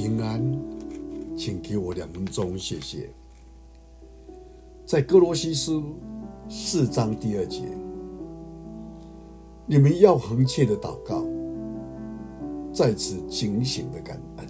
[0.00, 0.42] 平安，
[1.36, 3.10] 请给我两分钟，谢谢。
[4.86, 5.94] 在哥罗西书
[6.48, 7.64] 四章第二节，
[9.66, 11.22] 你们要恒切的祷告，
[12.72, 14.46] 在此警醒的感恩。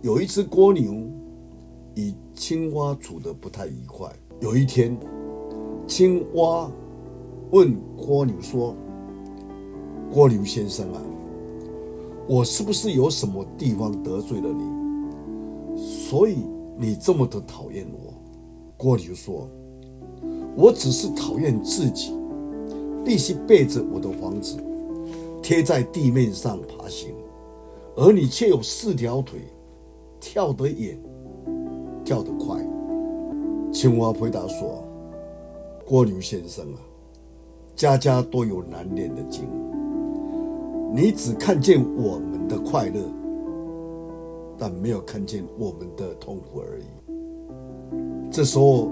[0.00, 0.92] 有一只蜗牛
[1.96, 4.08] 与青蛙处得不太愉快。
[4.38, 4.96] 有一天，
[5.88, 6.70] 青蛙
[7.50, 8.76] 问蜗牛说
[10.14, 11.02] ：“蜗牛先生啊。”
[12.30, 16.36] 我是不是有什么地方得罪了你，所以
[16.78, 18.14] 你这么的讨厌我？
[18.76, 19.48] 郭牛说
[20.54, 22.14] ：“我只是讨厌自己，
[23.04, 24.56] 必须背着我的房子，
[25.42, 27.12] 贴在地面上爬行，
[27.96, 29.40] 而你却有四条腿，
[30.20, 30.96] 跳得远，
[32.04, 32.64] 跳得快。”
[33.74, 34.84] 青蛙回答说
[35.84, 36.78] ：“郭牛先生啊，
[37.74, 39.48] 家家都有难念的经。”
[40.92, 43.00] 你只看见我们的快乐，
[44.58, 46.84] 但没有看见我们的痛苦而已。
[48.28, 48.88] 这时候，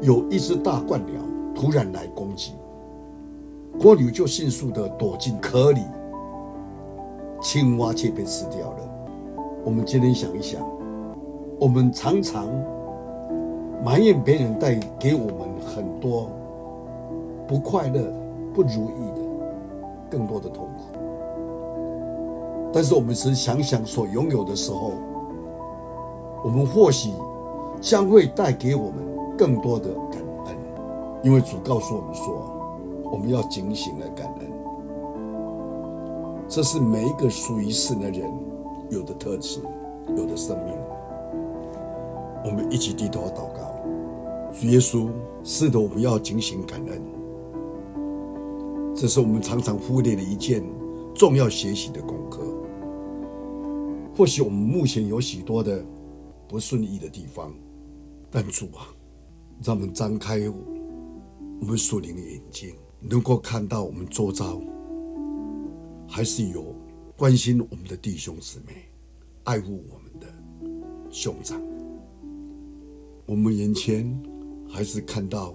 [0.00, 1.22] 有一只大鹳鸟
[1.54, 2.54] 突然来攻击，
[3.84, 5.80] 蜗牛就迅速的躲进壳里，
[7.40, 8.78] 青蛙却被吃掉了。
[9.64, 10.60] 我们今天想一想，
[11.60, 12.48] 我们常常
[13.84, 16.28] 埋怨别人带给我们很多
[17.46, 18.12] 不快乐、
[18.52, 19.27] 不如意的。
[20.10, 20.98] 更多的痛苦，
[22.72, 24.92] 但是我们只想想所拥有的时候，
[26.44, 27.10] 我们或许
[27.80, 28.94] 将会带给我们
[29.36, 30.56] 更多的感恩，
[31.22, 32.50] 因为主告诉我们说，
[33.10, 34.50] 我们要警醒的感恩，
[36.48, 38.32] 这是每一个属于神的人
[38.90, 39.60] 有的特质，
[40.16, 40.74] 有的生命。
[42.44, 43.74] 我们一起低头祷告，
[44.52, 45.08] 主耶稣，
[45.42, 47.17] 是的，我们要警醒感恩。
[49.00, 50.60] 这是我们常常忽略的一件
[51.14, 52.42] 重要学习的功课。
[54.12, 55.86] 或许我们目前有许多的
[56.48, 57.54] 不顺意的地方，
[58.28, 58.88] 但主啊，
[59.62, 60.40] 让我们张开
[61.60, 64.60] 我们属灵的眼睛，能够看到我们周遭
[66.08, 66.74] 还是有
[67.16, 68.88] 关心我们的弟兄姊妹，
[69.44, 70.26] 爱护我们的
[71.08, 71.62] 兄长。
[73.26, 74.20] 我们眼前
[74.68, 75.54] 还是看到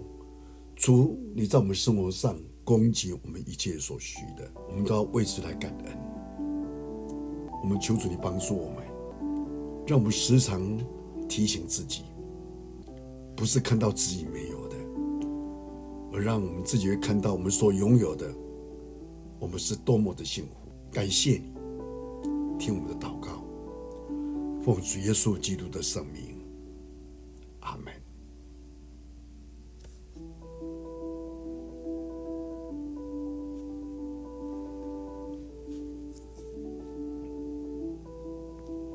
[0.78, 2.34] 主，你在我们生活上。
[2.64, 5.98] 供给我们一切所需的，我们都要为此来感恩。
[7.62, 8.84] 我们求主你帮助我们，
[9.88, 10.62] 让我们时常
[11.28, 12.04] 提醒自己，
[13.36, 14.76] 不是看到自己没有的，
[16.12, 18.34] 而让我们自己会看到我们所拥有的，
[19.40, 20.52] 我们是多么的幸福。
[20.92, 21.54] 感谢你，
[22.60, 23.44] 听我们的祷告，
[24.62, 26.38] 奉主耶稣基督的圣名，
[27.62, 28.03] 阿门。